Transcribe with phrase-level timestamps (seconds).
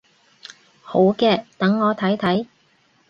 [0.81, 2.47] 好嘅，等我睇睇